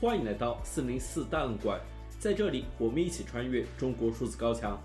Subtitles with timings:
[0.00, 1.78] 欢迎来到四零四档案馆，
[2.18, 4.80] 在这里，我们一起穿越中国数字高墙。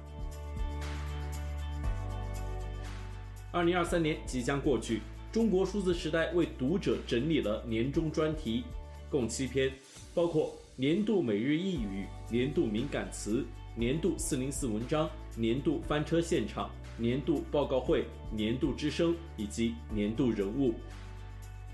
[3.49, 4.99] 二零二三年即将过去，
[5.31, 8.65] 中国数字时代为读者整理了年终专题，
[9.09, 9.71] 共七篇，
[10.13, 18.03] 包括年度每日一语、年度敏感词、年度四零四文章、年度翻车现场、年度报告会、
[18.35, 20.73] 年度之声以及年度人物。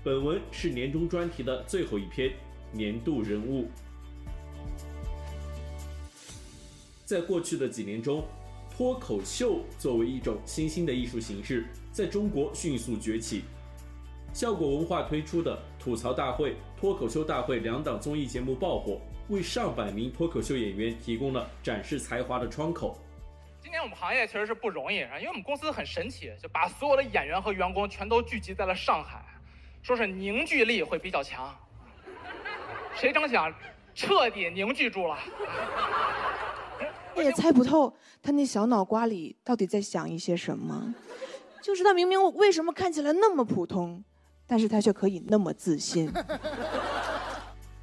[0.04, 2.32] 本文是年终专题的最后一篇，
[2.72, 3.68] 年度人物。
[7.04, 8.24] 在过去的几年中，
[8.74, 13.44] 脱口秀作为一种新兴的艺术形式，在中国迅速崛起。
[14.32, 18.98] 笑果文化推出的《吐槽大会》《脱口秀大会》两档综艺节目爆火，
[19.28, 22.98] 为上百名脱口秀演员提供了展示才华的窗口。
[23.60, 29.22] 今年我们行业其实是不容易，因为我们公司很神奇，就把所有的演员和员工全都聚集在了上海。
[29.82, 31.54] 说是凝聚力会比较强，
[32.94, 33.52] 谁成想
[33.94, 35.16] 彻底凝聚住了。
[37.14, 40.94] 我也猜不透他那小脑瓜里到底在想一些什么，
[41.62, 44.02] 就是他明明为什么看起来那么普通，
[44.46, 46.10] 但是他却可以那么自信。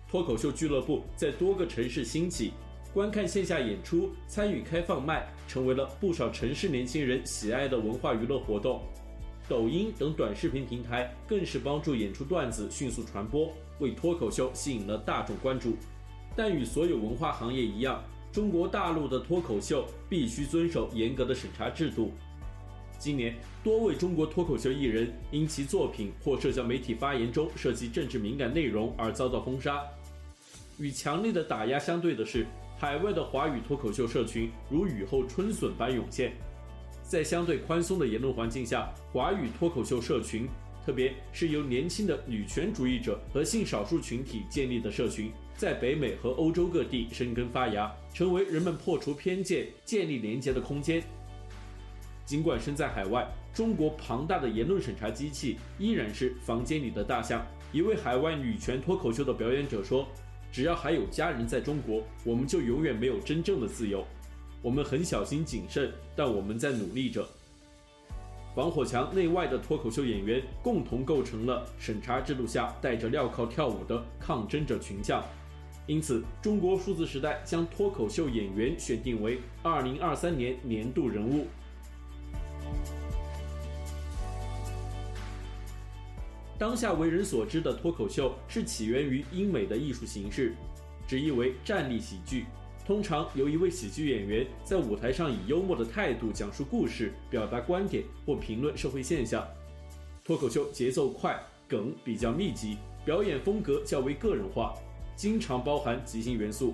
[0.10, 2.54] 脱口秀俱乐部在多个城市兴起，
[2.92, 8.82] 观看线下演出、参与开放麦，成为了不少城市年轻人喜爱的文化娱乐活动。
[9.50, 15.76] 抖音等短视频平台更是帮助演出段子迅速传播，为脱口秀吸引了大众关注。
[16.36, 22.12] 但与所有文化行业一样，中国大陆的脱口秀必须遵守严格的审查制度。
[23.00, 23.34] 今年，
[23.64, 29.82] 多位中国脱口秀艺人因其作品或社交媒体发言中涉及政治敏感内容而遭到封杀。
[30.78, 32.46] 与强烈的打压相对的是，
[32.78, 36.34] 海外的华语脱口秀社群如雨后春笋般涌现。
[37.10, 40.48] 在相对宽松的言论环境下，华语脱口秀社群，
[40.86, 51.02] 特别是由年轻的女权主义者和性少数群体建立的社群，在北美和欧洲各地生根发芽，成为人们破除偏见、建立连结的空间。
[52.28, 57.44] 尽管身在海外，中国庞大的言论审查机器依然是房间里的大象。
[57.72, 60.08] 一位海外女权脱口秀的表演者说
[60.54, 64.06] ：“只要还有家人在中国，我们就永远没有真正的自由。”
[64.62, 67.28] 我们很小心谨慎，但我们在努力着。
[68.56, 75.24] 防火墙内外的脱口秀演员共同构成了审查制度下戴着镣铐跳舞的抗争者群像，
[75.88, 81.48] 因此，中国数字时代将脱口秀演员选定为2023年年度人物。
[86.58, 90.54] 当下为人所知的脱口秀是起源于英美的艺术形式，
[91.08, 92.46] 直译为站立喜剧。
[92.90, 99.48] 通常由一位喜剧演员在舞台上以幽默的态度讲述故事、表达观点或评论社会现象。
[100.26, 104.74] 脱口秀节奏快，梗比较密集，表演风格较为个人化，
[105.16, 106.74] 经常包含即兴元素。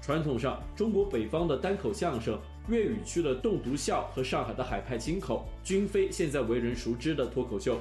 [0.00, 7.78] 传统上，中国北方的单口相声、粤语区的栋笃笑和上海的海派清口，均非现在为人熟知的脱口秀。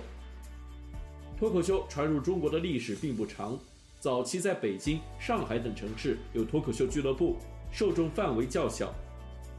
[1.38, 3.58] 脱口秀传入中国的历史并不长。
[4.00, 7.36] 早期在北京、上海等城市有脱口秀俱乐部，
[7.70, 8.94] 受众范围较小。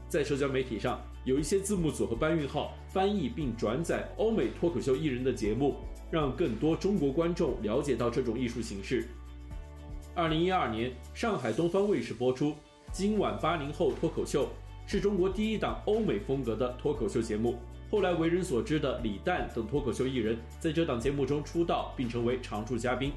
[0.09, 5.75] 在社交媒体上，有一些字幕组和搬运号翻译并转载欧美脱口秀艺人的节目，
[6.09, 9.07] 让更多中国观众了解到这种艺术形式。
[10.15, 12.47] 二零一二年，上海东方卫视播出
[12.91, 14.45] 《今晚八零后脱口秀》，
[14.87, 17.59] 是中国第一档欧美风格的脱口秀节目。
[17.91, 23.11] 后来为人所知的李诞等脱口秀艺人在这档节目中出道，并成为常驻嘉宾。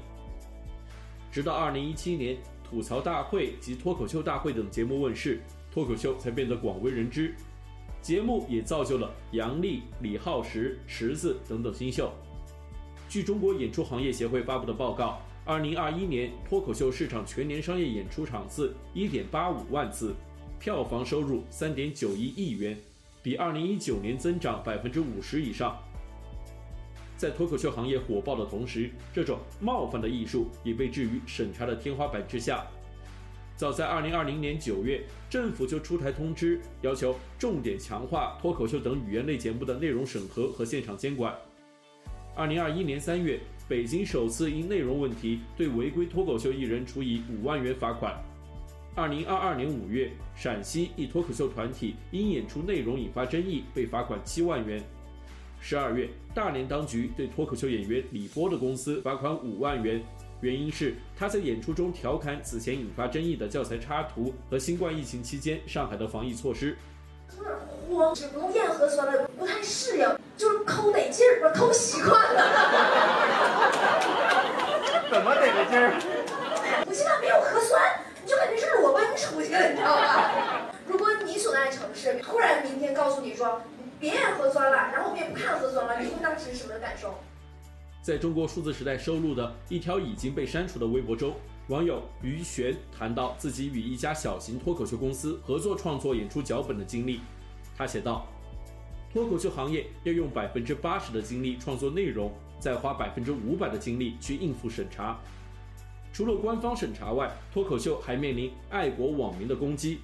[1.35, 7.35] 直到二零一七年，吐槽大会及脱口秀大会等节目问世，脱口秀才变得广为人知。
[8.01, 12.09] 节目也造就了杨笠、李浩石、池子等等新秀。
[13.09, 20.15] 据中国演出行业协会发布的报告，二零二一年脱口秀市场全年商业演出场次一点八五万次，
[20.57, 22.77] 票房收入三点九一亿元，
[23.21, 25.77] 比二零一九年增长百分之五十以上。
[27.17, 32.65] 在脱口秀行业火爆的同时，这种冒犯的艺术也被置于审查的天花板之下。
[33.55, 41.33] 早在2020年9月，政府就出台通知，要求重点强化脱口秀等语言类节目的内容审核和现场监管。
[42.35, 43.39] 2021年3月，
[43.69, 48.21] 北京首次因内容问题对违规脱口秀艺人处以五万元罚款。
[48.97, 54.83] 2022年5月，陕西一脱口秀团体因演出内容引发争议，被罚款七万元。
[55.67, 59.99] 十二月大连当局对脱口秀演员李波的公司罚款五万元。
[60.41, 66.77] 原因是他在演出中调侃此前引发争议的教材插图和新冠疫情期间上海的防疫措施。
[67.35, 67.55] 有点
[67.97, 70.07] 慌只不用验核酸了不太适应
[70.37, 72.43] 就是抠得劲儿不是抠习惯了
[75.09, 75.93] 怎么得个劲儿？
[76.85, 77.81] 我现在没有核酸
[78.23, 83.63] 你就感觉是裸奔出去了你知道吗如果你所在城市突然明天告诉你说
[83.99, 84.77] 别验核酸了
[85.15, 87.13] 也不看热搜了，你当时是什么感受？
[88.01, 91.33] 在中国数字时代收录的一条已经被删除的微博中，
[91.69, 97.21] 网友于璇谈到自己与一家小型脱口秀公司合作创作演出脚本的经历。
[97.75, 98.27] 他写道
[99.11, 105.19] ：“脱口秀行业要用百分之八十的精力创作内容，再花百分之五百的精力去应付审查。
[106.13, 109.99] 除了官方审查外，脱口秀还面临爱国网民的攻击。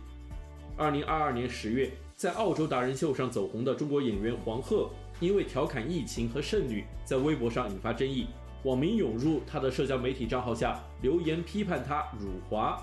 [0.76, 4.90] 二零二二年十月，在澳洲达人秀上走红的中国演员黄鹤。”
[5.22, 8.26] 因为调侃疫情和剩女，在微博上引发争议，
[8.64, 12.82] 网民涌入他的社交媒体账号下留言批判他辱华。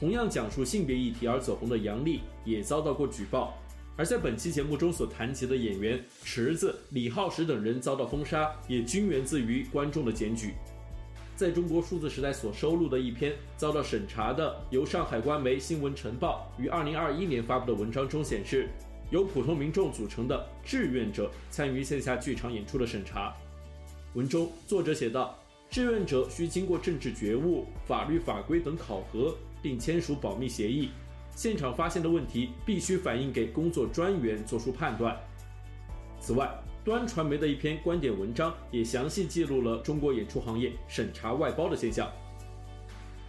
[0.00, 3.52] 同样讲述性别议题而走红的杨笠也遭到过举报，
[3.98, 10.54] 而在本期节目中所谈及的演员池子、李浩石等人遭到封杀，也均源自于观众的检举。
[11.36, 18.70] 在中国数字时代所收录的一篇遭到审查的由上海官媒《新闻晨报》于二零二一年发布的文章中显示。
[19.10, 23.34] 由普通民众组成的志愿者参与线下剧场演出的审查。
[24.14, 25.38] 文中作者写道
[25.70, 30.90] ：“志愿者需经过政治觉悟、法律法规等考核，并签署保密协议。
[31.34, 35.16] 现场发现的问题必须反映给工作专员作出判断。”
[36.20, 36.48] 此外，
[36.84, 42.10] 端传媒的一篇观点文章也详细记录了中国演出行业审查外包的现象。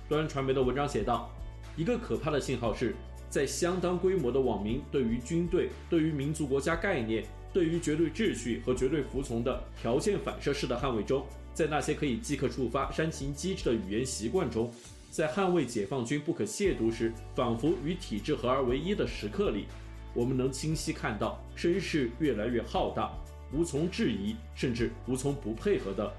[0.07, 1.29] 端传媒的文章写道
[1.75, 2.95] ：“一个可怕的信号是。”
[3.35, 7.21] 在相当规模的网民对于军队、对于民族国家概念、
[7.51, 11.21] 对于绝对秩序和绝对服从的条件反射式的捍卫中，
[11.53, 14.71] 在那些可以即刻触发煽情机制的语言习惯中，
[15.11, 19.65] 在捍卫解放军不可亵渎时，仿佛与体制合而为一的时刻里，
[20.13, 23.11] 我们能清晰看到声势越来越浩大，
[23.51, 26.09] 无从质疑，甚至无从不配合的，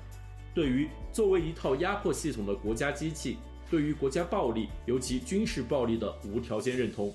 [0.54, 3.38] 对于作为一套压迫系统的国家机器。
[3.70, 7.12] 对于国家暴力，尤其军事暴力的无条件认同，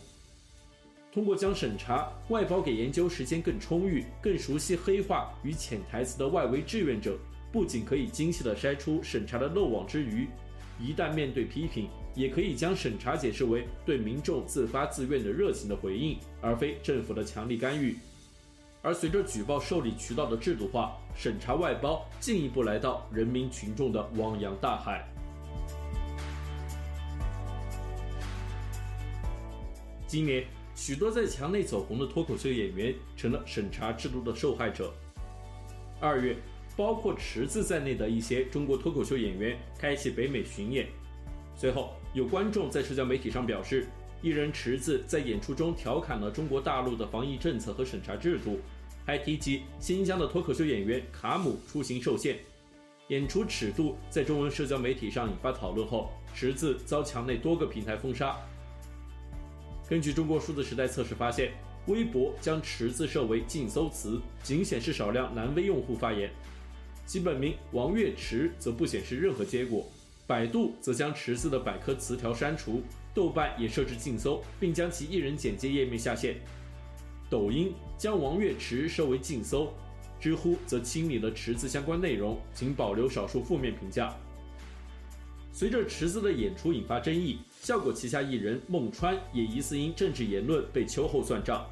[1.11, 7.17] 通过将审查外包给研究时间更充裕、更熟悉黑话与潜台词的外围志愿者，
[7.51, 10.27] 不仅可以精细地筛出审查的漏网之鱼，
[10.79, 17.97] 一旦面对批评，也可以将审查解释为对民众自发自愿的热情的回应，而非政府的强力干预。
[18.81, 25.07] 而随着举报受理渠道的制度化，审查外包进一步来到人民群众的汪洋大海。
[30.11, 30.43] 今年，
[30.75, 34.93] 许多在墙内走红的脱口秀演员成了审查制度的受害者。
[36.01, 36.35] 二月，
[36.75, 40.89] 包括池子在内的一些中国脱口秀演员开启北美巡演。
[41.55, 43.87] 随后，有观众在社交媒体上表示，
[44.21, 48.59] 艺人池子在演出中调侃了中国大陆的防疫政策和审查制度，
[49.05, 52.37] 还提及新疆的脱口秀演员卡姆出行受限。
[53.07, 58.35] 演出尺度在中文社交媒体上引发讨论后，池子遭墙内多个平台封杀。
[59.91, 61.51] 根据中国数字时代测试发现，
[61.87, 66.29] 微博将池子设为禁搜词，仅显示少量男微用户发言；
[67.05, 69.85] 其本名王岳池则不显示任何结果。
[70.25, 72.81] 百度则将池子的百科词条删除，
[73.13, 76.37] 豆瓣也设置禁搜，并将其艺人简介页面下线。
[77.29, 79.73] 抖音将王岳池设为禁搜，
[80.21, 84.15] 知乎则清理了池子相关内容，仅保留少数负面评价。
[85.53, 87.39] 随着池子的演出引发争议。
[87.61, 91.65] 笑果旗下艺人孟川也疑似因政治言论被秋后算账。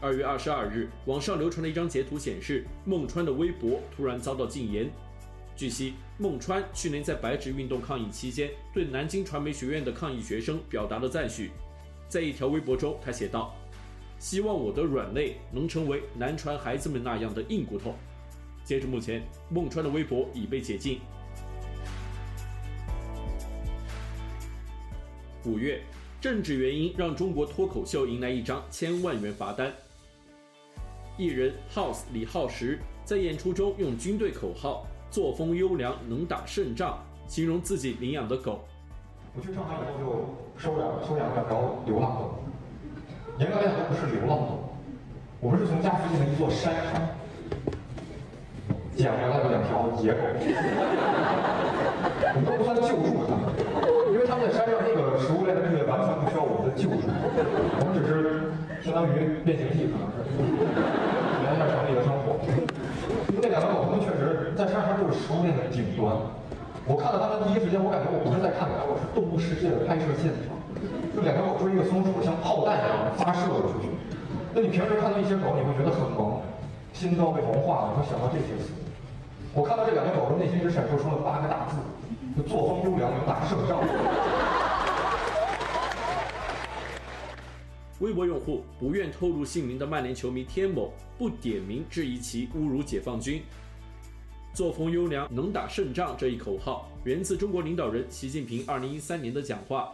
[0.00, 4.88] 二月二十二日，网上流传的一张截图显示，孟川的微博突然遭到禁言。
[5.56, 11.50] 据悉，孟川去年在白纸运动抗议期间，对南京传媒学院的抗议学生表达了赞许。
[12.08, 13.56] 在一条微博中，他写道
[14.20, 17.96] ：“希望我的软肋能成为南传孩子们那样的硬骨头。”
[18.62, 21.00] 截至目前，孟川的微博已被解禁。
[25.48, 25.80] 五月，
[26.20, 29.72] 政治原因让中国脱口秀迎来一张千万元罚单。
[31.16, 38.60] 艺人 House 李浩石在演出中用军队口号“作风优良，能打胜仗”形容自己领养的狗。
[39.34, 42.34] 我去上海以后就收养收养两条流浪狗，
[43.38, 44.74] 严格来讲不是流浪狗，
[45.40, 47.08] 我们是从家附近的一座山上
[48.94, 50.18] 捡回来的两条野狗，
[52.34, 53.57] 我们都不算救助他们，因为
[54.28, 55.16] 他们在山上那个。
[55.18, 58.52] 食物链的这个完全不需要我们的救助，我们只是
[58.84, 60.20] 相当于变形计，可能是
[61.42, 62.38] 连一下城里的生活。
[63.40, 66.12] 那两个狗，它们确实在山上就是食物链的顶端。
[66.86, 70.54] 我看到它们第一时间，我感觉我不是在看它，我是动物世界的拍摄现场。
[71.12, 73.90] 就两个狗追一个松鼠，像炮弹一样发射了出去。
[74.54, 76.40] 那你平时看到一些狗，你会觉得很萌，
[76.94, 78.70] 心都要被融化了，你会想到这些词。
[79.52, 81.76] 我看到这两个狗的内心只闪烁出了八个大字：
[82.38, 83.80] 就作风优良，能打胜仗。
[87.98, 93.42] 微博用户不愿透露姓名的曼联球迷天某不点名质疑其侮辱解放军。
[94.54, 99.92] 作风优良、能打胜仗这一口号源自中国领导人习近平2013年的讲话。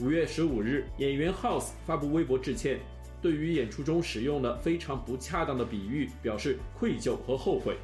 [0.00, 2.80] 五月十五日，演员 House 发布微博致歉，
[3.22, 7.78] 对于演出中使用了非常不恰当的比喻表示愧疚和后悔。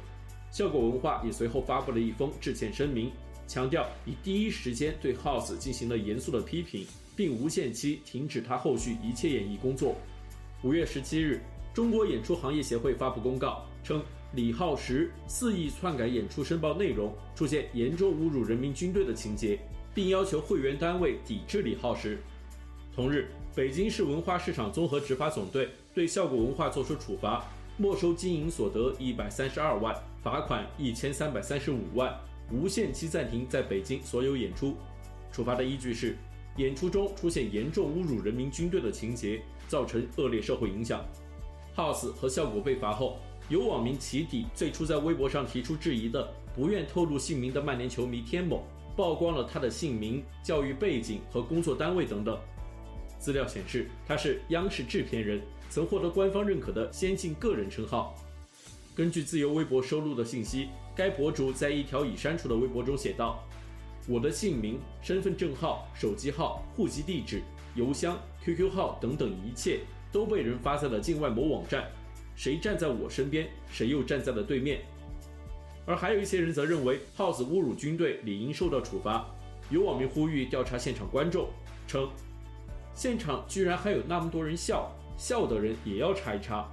[0.51, 3.09] 笑果文化也随后发布了一封致歉声明，
[3.47, 9.95] 强调已第一时间对 House 进行了严肃的批评，并无限期停止他后续一切演艺工作。
[10.61, 11.41] 五月十七日，
[11.73, 14.03] 中国演出行业协会发布公告称。
[14.33, 19.59] 李浩石肆意篡改演出申报内容，出现严重侮辱人民军队的情节，
[19.93, 22.17] 并要求会员单位抵制李浩石。
[22.95, 32.15] 同日，北京市文化市场综合执法总队对笑果文化作出处罚，没收经营所得一百三十二万，罚款一千三百三十五万，
[32.51, 34.77] 无限期暂停在北京所有演出。
[35.31, 36.15] 处罚的依据是，
[36.57, 41.03] 演出中出现严重侮辱人民军队的情节，造成恶劣社会影响。
[41.75, 43.17] House 和效果被罚后。
[43.49, 48.63] 有网民起底最初在微博上提出质疑的不愿透露姓名的曼联球迷天某，
[48.95, 52.39] 曝光了他的姓名、教育背景和工作单位等等。
[53.19, 58.15] 资料显示，他是央视制片人，曾获得官方认可的先进个人称号。
[58.93, 63.41] 根据自由微博收录的信息，该博主在一条已删除的微博中写道
[64.05, 67.41] ：“我的姓名、身份证号、手机号、户籍地址、
[67.73, 69.79] 邮箱、QQ 号等等一切
[70.11, 71.89] 都被人发在了境外某网站。”
[72.35, 74.81] 谁站在我身边，谁又站在了对面。
[75.85, 79.25] 而还有一些人则认为，House 侮辱军队理应受到处罚。
[79.69, 81.49] 有网民呼吁调查现场观众，
[81.87, 82.09] 称
[82.93, 86.69] 现场居然还有那么多人笑，笑的人也要查一查。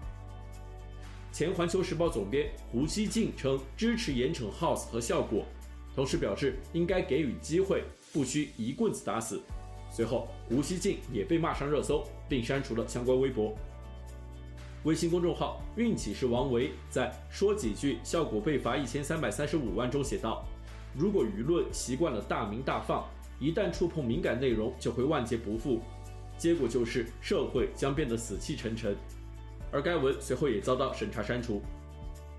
[1.30, 5.44] 前环球时报总编胡锡进称支持严惩 House 和效果，
[5.94, 9.40] 同时表示应该给予机会，不需一棍子打死。
[9.90, 13.54] 随后，胡锡进也被骂上热搜，并删除了相关微博。
[14.84, 20.44] 微信公众号“运气是王维”在说几句效果被罚一千三百三十五万中写道
[20.96, 23.04] ：“如果舆论习惯了大鸣大放，
[23.40, 25.80] 一旦触碰敏感内容就会万劫不复，
[26.36, 28.96] 结果就是社会将变得死气沉沉。”
[29.70, 31.62] 而该文随后也遭到审查删除。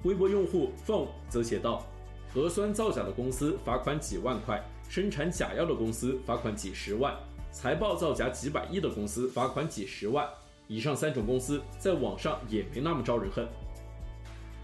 [0.04, 1.86] 微博用户 phone 则写道
[2.34, 7.14] ：“核酸造假的公司罚款几万块，生产假药的公司罚款几十万，
[7.52, 10.28] 财报造假几百亿的公司罚款几十万。”
[10.68, 13.48] 以上三种公司在网上也没那么招人恨。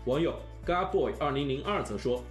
[0.05, 2.23] 网友 Garboy 二零零二则说：“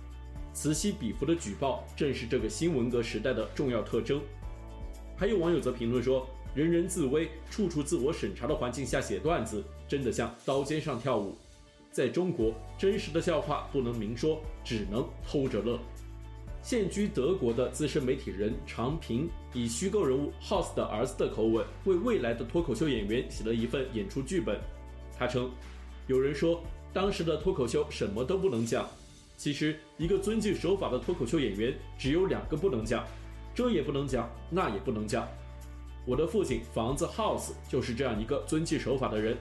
[0.54, 4.22] 此起彼伏的举报正是这个新文革时代的重要特征。”
[5.18, 11.34] 还有网友则评论说：“人人自危、处处自我审查的环境下写段子，真的像刀尖上跳舞。
[11.90, 15.78] 在中国，真实的笑话不能明说，只能偷着乐。”
[16.62, 24.58] 现居德国的资深媒体人常平以虚构人物 House 的儿子的口吻，为未来的脱口秀演员写了一份演出剧本。
[25.18, 25.50] 他称
[26.08, 28.88] ：“有人说当时的脱口秀什么都不能讲，
[29.36, 33.04] 其实一个遵纪守法的脱口秀演员只有两个不能讲，
[33.54, 35.28] 这也不能讲，那也不能讲。
[36.06, 39.36] 我的父亲房子 House 就是这样一个遵纪守法的人。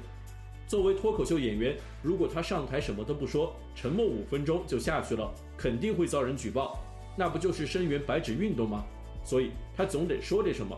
[0.65, 6.79] 作为脱口秀演员，如果他上台什么都不说，沉默五分钟就下去了，肯定会遭人举报。”
[7.15, 8.83] 那不就是声援白纸运动吗？
[9.23, 10.75] 所以他总得说点什么。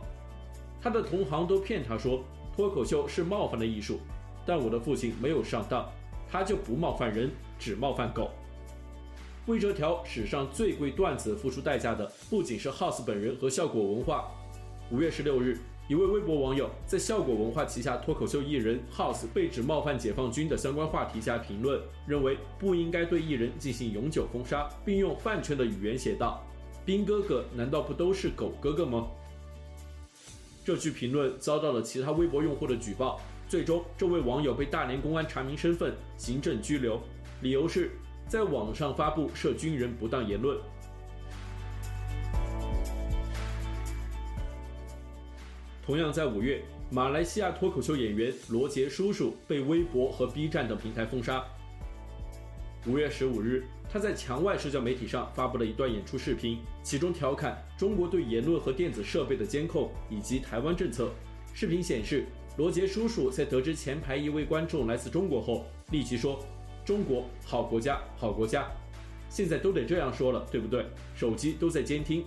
[0.82, 2.24] 他的同行都骗他说
[2.56, 4.00] 脱口秀是冒犯的艺术，
[4.46, 5.90] 但我的父亲没有上当，
[6.30, 8.32] 他就不冒犯人，只冒犯狗。
[9.46, 14.32] 为这条史上最贵段子付出代价的不仅是 House 本人和效果文化。
[14.92, 15.60] 五月十六日。
[15.88, 26.44] 一位微博网友在笑果文化旗下脱口秀艺人 House 被指冒犯解放军的相关话题下评论，认为不应该对艺人进行永久封杀，并用饭圈的语言写道
[26.84, 29.06] ：“兵哥哥难道不都是狗哥哥吗？”
[30.66, 37.00] 这句评论遭到了其他微博用户的举报，最终这位网友被大连公安查明身份，行政拘留，
[37.44, 37.92] 理由是
[38.28, 40.58] 在网上发布涉军人不当言论。
[45.86, 51.46] 同样在五月，马来西亚脱口秀演员罗杰叔叔被微博和 B 站等平台封杀。
[52.88, 61.12] 五月十五日，他在墙外社交媒体上发布了一段演出视频，其中调侃中国对言论和电子设备的监控以及台湾政策。
[61.54, 62.26] 视频显示，
[62.58, 66.44] 罗杰叔叔在得知前排一位观众来自中国后，立即说
[66.84, 68.68] ：“中国好国家，好国家。”
[69.30, 70.84] 现在都得这样说了，对不对？
[71.16, 72.26] 手机都在监听。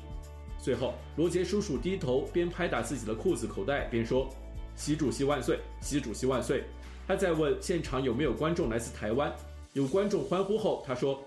[0.58, 4.28] 最后，罗杰叔叔低头边拍打自己的裤子口袋边说
[4.74, 6.64] ：“习主席万岁，习主席万岁。”
[7.06, 9.32] 他在问现场有没有观众来自台湾，
[9.72, 11.22] 有观众欢呼后，他说：“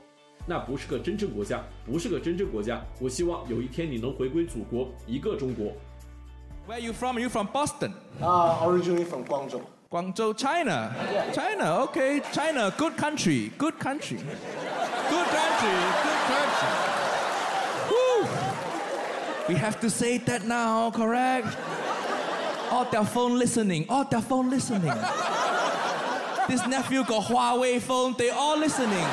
[0.45, 2.85] 那不是个真正国家，不是个真正国家。
[2.99, 5.73] 我希望有一天你能回归祖国，一个中国。”
[6.67, 7.15] Where are you from?
[7.15, 7.93] Are you from Boston?
[8.21, 9.61] Uh, originally from Guangzhou.
[9.89, 10.93] Guangzhou, China.
[11.33, 12.21] China, okay.
[12.31, 14.17] China, good country, good country.
[14.17, 17.00] Good country, good country.
[19.51, 21.57] We have to say that now, correct?
[22.71, 24.93] All their phone listening, all their phone listening.
[26.47, 29.05] This nephew got Huawei phone, they all listening.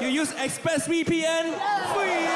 [0.00, 1.58] You use ExpressVPN?
[1.94, 2.26] Free.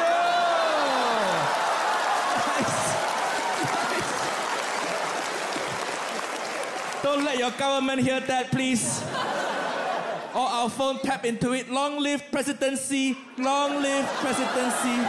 [7.04, 9.04] Don't let your government hear that, please.
[10.36, 11.70] Or our phone tap into it.
[11.70, 13.16] Long live presidency.
[13.38, 15.00] Long live presidency.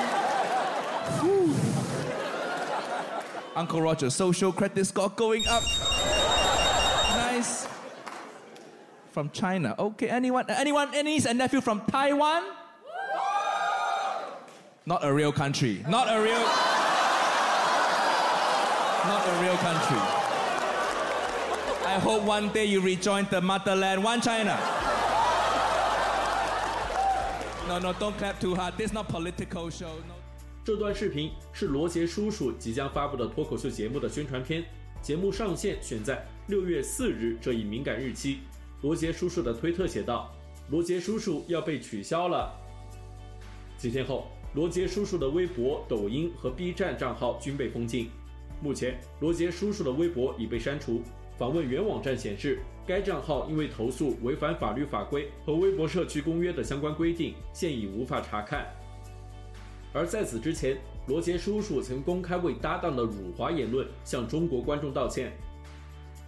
[3.54, 5.64] Uncle Roger, social credit score going up.
[7.18, 7.68] Nice.
[9.12, 9.76] From China.
[9.78, 12.44] Okay, anyone, anyone, any niece and nephew from Taiwan?
[14.86, 15.84] Not a real country.
[15.90, 16.40] Not a real.
[19.12, 19.98] Not a real country.
[21.86, 24.77] I hope one day you rejoin the motherland, one China.
[27.68, 28.78] No, no, don't clap too hard.
[28.78, 29.88] This is not political show.
[30.08, 30.16] No.
[30.64, 34.64] 这段视频是罗杰叔叔即将发布的脱口秀节目的宣传片，
[35.02, 38.40] 节目上线选在六月四日这一敏感日期。
[38.82, 40.34] 罗杰叔叔的推特写道
[40.72, 42.56] ：“罗杰叔叔要被取消了。
[43.78, 48.10] ”几天后，罗杰叔叔的微博、抖音和 B 站账号均被封禁。
[48.62, 51.02] 目前，罗杰叔叔的微博已被删除。
[51.38, 58.66] 访问原网站显示，该账号因为投诉违反法律法规和微博社区公约的相关规定，现已无法查看。
[59.94, 60.78] 而在此之前，
[61.08, 65.32] 罗杰叔叔曾公开为搭档的辱华言论向中国观众道歉。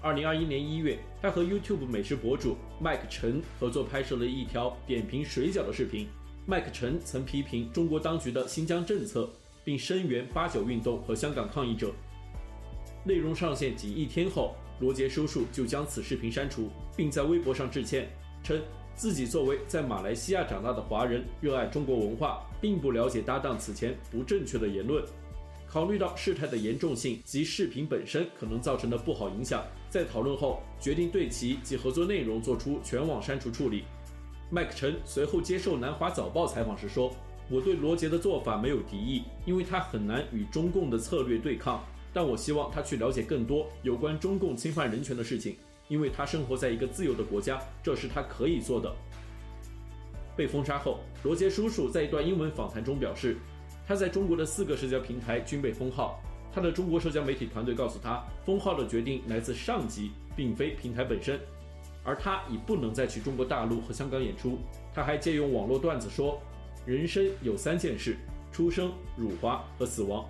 [0.02, 6.08] 二零二一年一月，他和 YouTube 美食博主麦克陈合作拍摄了一条点评水饺的视频。
[6.46, 9.30] 麦克陈曾批评中国当局的新疆政策，
[9.64, 11.92] 并声援八九运动和香港抗议者。
[13.04, 18.10] 内容上线仅一天后，罗杰叔叔就将此视频删除，并在微博上致歉，
[18.44, 18.62] 称
[18.96, 25.04] 自己作为在马来西亚长大的华人，热爱中国文化，并不了解搭档此前不正确的言论。
[25.68, 33.84] 考虑到事态的严重性及视频本身可能造成的不好影响，在讨论后决定对其及合作内容做出全网删除处理。
[34.50, 37.16] 麦克陈随后接受南华早报采访时说
[37.52, 41.84] ：“我对罗杰的做法没有敌意，因为他很难与中共的策略对抗。
[42.14, 45.56] 但我希望他去了解更多有关中共侵犯人权的事情，
[45.88, 48.94] 因为他生活在一个自由的国家，这是他可以做的。”
[50.36, 53.38] 被封杀后，罗杰叔叔在一段英文访谈中表示，
[53.86, 56.22] 他在中国的四个社交平台均被封号。
[56.52, 61.40] 他的中国社交媒体团队告诉他，封号的决定来自上级，并非平台本身。
[62.04, 64.58] 而他已不能再去中国大陆和香港演出。
[64.94, 66.42] 他还借用网络段子说
[66.88, 68.16] ：“人生有三件事：
[68.52, 70.26] 出生、辱华和死亡。”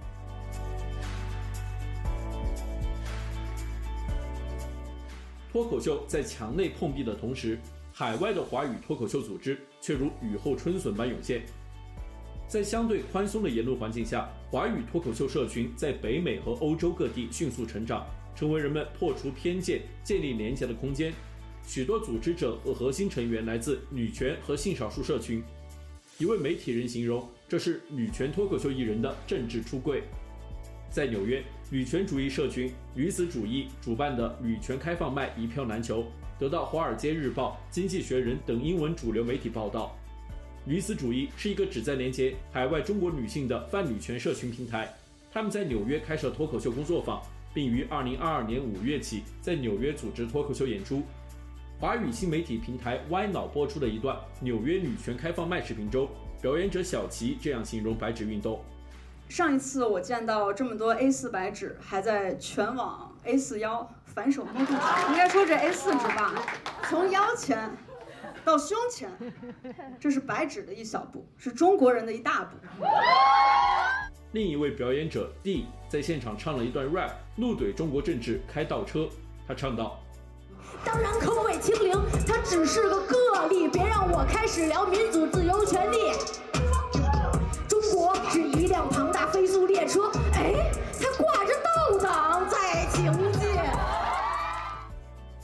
[5.52, 7.58] 脱口秀在墙内碰壁的同时，
[7.92, 11.42] 海外的华语脱口秀组织却如雨后春笋般涌现。
[12.48, 21.12] 在相对宽松的言论环境下，华语脱口秀社群在北美和欧洲各地迅速成长，成为人们破除偏见、建立连结的空间。
[21.64, 25.44] 许多组织者和核心成员来自女权和性少数社群。
[26.18, 30.04] 一位媒体人形容，这是女权脱口秀艺人的政治出柜。
[30.90, 36.06] 在纽约，女权主义社群“女子主义”主办的女权开放麦一票难求。
[36.40, 39.96] 得到《华尔街日报》、《经济学人》等英文主流媒体报道，
[40.66, 44.92] 女子主义是一个旨在连接海外中国女性的泛女权社群平台。
[45.32, 47.22] 他们在纽约开设脱口秀工作坊，
[47.54, 51.04] 并于2022年5月起在纽约组织脱口秀演出。
[51.80, 56.10] 华语新媒体平台歪脑播出的一段纽约女权开放麦视频中，
[56.42, 58.60] 表演者小齐这样形容白纸运动：
[59.30, 63.90] 上一次我见到这么多 A4 白纸，还在全网 A4 腰。
[64.16, 64.80] 反手摸肚子，
[65.12, 66.34] 应该说这 A 四纸吧，
[66.90, 67.70] 从腰前
[68.44, 69.10] 到胸前，
[70.00, 72.58] 这是白纸的一小步，是中国人的一大步。
[74.32, 79.08] 另一位表演者 D 在现场唱了一段 rap，怒怼中国政治开倒车。
[79.48, 80.00] 他唱道
[80.84, 81.96] ：“当然口味清零，
[82.28, 86.12] 它只是个个例，别让我开始聊民主、自由、权利。
[87.68, 89.09] 中国是一辆庞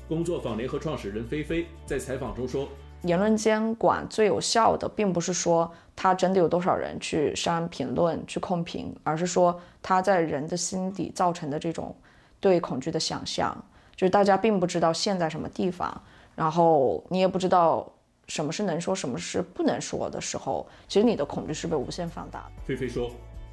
[0.07, 2.69] 工作坊联合创始人菲菲在采访中说
[3.01, 11.95] ：“言论监管最有效的，并不是说他真的有多少人去删评论、去控评，而是说他在人的心底造成的这种
[12.39, 13.55] 对恐惧的想象，
[13.95, 15.99] 就是大家并不知道线在什么地方，
[16.35, 17.91] 然后你也不知道
[18.27, 23.09] 什么是能说、什么是不能说的时候，其实你的恐惧是被无限放大的。”菲菲说：“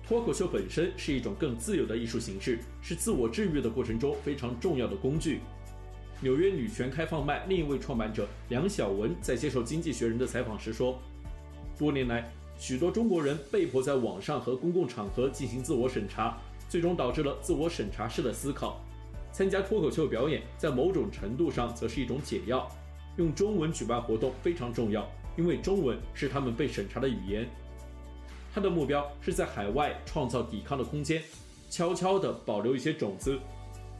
[0.06, 5.40] 脱口秀本身是一种更自由的艺术形式，是自我治愈的过程中非常重要的工具。
[6.22, 10.96] 纽约女权开放麦另一位创办者梁晓文在接受《经济学人》的采访时说
[11.76, 18.80] ：“多年来，许多中国人被迫在网上和公共场合进行自我审查，最终导致了自我审查式的思考。
[19.32, 22.70] 参加脱口秀表演，在某种程度上则是一种解药。
[23.16, 25.04] 用中文举办活动非常重要，
[25.36, 27.48] 因为中文是他们被审查的语言。
[28.54, 31.20] 他的目标是在海外创造抵抗的空间，
[31.68, 33.40] 悄悄地保留一些种子。”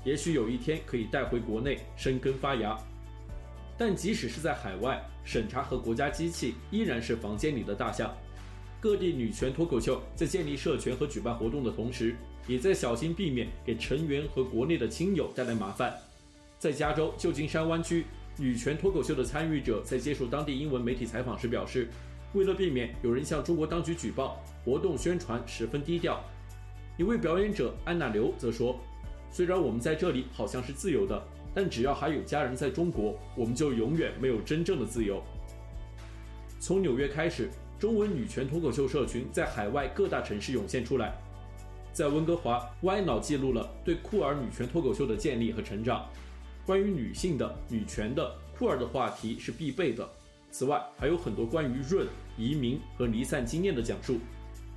[0.05, 2.77] 也许有一天可以带回国内生根发芽，
[3.79, 8.13] 但即使是在海外，审查和国家机器依然是房间里的大象。
[8.81, 12.17] 各地女权脱口秀在建立社群和举办活动的同时，
[12.49, 15.97] 也在小心避免给成员和国内的亲友带来麻烦。
[16.59, 18.05] 在加州旧金山湾区，
[18.37, 21.89] 女权脱口秀的参与者在接受当地英文媒体采访时表示，
[22.33, 26.21] 为了避免有人向中国当局举报，活动宣传十分低调。
[26.99, 28.81] 一位表演者安娜刘则说。
[29.33, 31.21] 虽然我们在这里好像是自由的，
[31.55, 35.23] 但只要还有家人在中国，我们就永远没有真正的自由。
[36.61, 41.15] 从纽约开始，中文女权脱口秀社群在海外各大城市涌现出来。
[41.95, 46.09] 在温哥华，歪脑记录了对酷儿女权脱口秀的建立和成长。
[46.65, 50.09] 关于女性的、女权的、酷儿的话题是必备的。
[50.51, 54.19] 此外，还有很多关于润、移民和离散经验的讲述。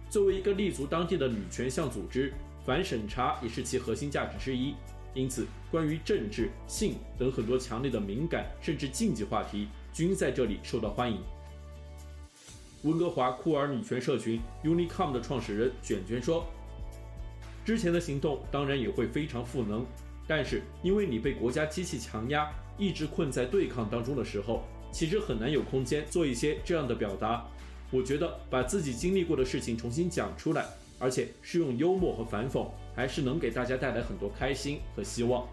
[0.10, 2.34] 作为一个立足当地的女权向组织。
[2.66, 4.74] 反审查也是其核心价值之一，
[5.14, 11.20] 因此，关于政治、性等很多强烈的敏感甚至禁忌话题，均在这里受到欢迎。
[12.82, 16.46] 温哥华酷儿女权社群 Unicom 的创始人卷卷说
[17.64, 19.86] ：“之前的行动当然也会非常赋能，
[20.28, 27.46] 但是因为你被国家机器强压，一直困在对抗当中的时候，其实很难有空间做一些这样的表达。
[27.92, 30.66] 我觉得把自己经历过的事情重新讲出来。”
[31.00, 35.48] 而且是用幽默和反讽，还是能给大家带来很多开心和希望。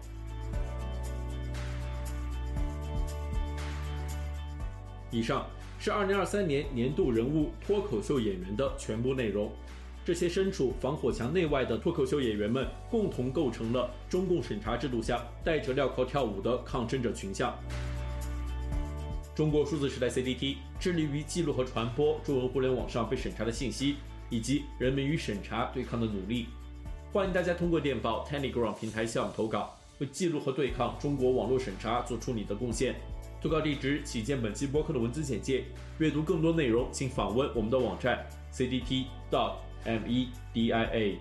[5.11, 5.45] 以上
[5.77, 9.51] 是二零二三年年度人物脱口秀演员的全部内容。
[10.05, 17.57] 这些身处防火墙内外的脱口秀演员们，共同构成了中共审查制度下戴着镣铐跳舞的抗争者群像。
[19.33, 23.95] 中国数字时代 CDT 致力于记录和传播中文互联网上被审查的信息。
[24.33, 26.47] 以及人民与审查对抗的努力，
[27.11, 32.95] 欢迎大家通过电报 Telegram 平台向我们投稿，为记录和对抗中国网络审查做出你的贡献。
[33.39, 35.65] 投稿地址请见本期播客的文字简介。
[35.99, 39.05] 阅读更多内容，请访问我们的网站 cdt.
[39.29, 39.53] dot
[39.85, 41.19] m e d i a。